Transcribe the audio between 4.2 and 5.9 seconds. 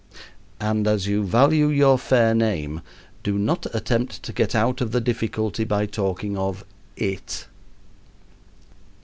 to get out of the difficulty by